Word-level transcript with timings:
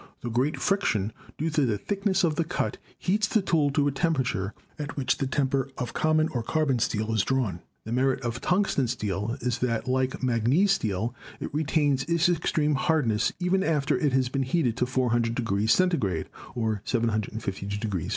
The 0.21 0.31
great 0.31 0.59
friction, 0.59 1.13
due 1.37 1.51
to 1.51 1.63
the 1.63 1.77
thickness 1.77 2.23
of 2.23 2.33
the 2.33 2.43
cut, 2.43 2.79
heats 2.97 3.27
the 3.27 3.39
tool 3.39 3.69
to 3.69 3.87
a 3.87 3.91
temperature 3.91 4.55
at 4.79 4.97
which 4.97 5.19
the 5.19 5.27
temper 5.27 5.69
of 5.77 5.93
common 5.93 6.27
or 6.29 6.41
"carbon" 6.41 6.79
steel 6.79 7.13
is 7.13 7.21
drawn. 7.21 7.59
The 7.83 7.91
merit 7.91 8.19
of 8.21 8.41
tungsten 8.41 8.87
steel 8.87 9.37
is 9.41 9.59
that, 9.59 9.87
like 9.87 10.23
manganese 10.23 10.71
steel, 10.71 11.13
it 11.39 11.53
retains 11.53 12.03
its 12.05 12.27
extreme 12.29 12.73
hardness, 12.73 13.31
even 13.39 13.61
after 13.63 13.95
it 13.95 14.11
has 14.13 14.27
been 14.27 14.41
heated 14.41 14.75
to 14.77 14.87
400 14.87 15.37
C. 15.69 15.87
(752 15.87 17.97
F.). 18.07 18.09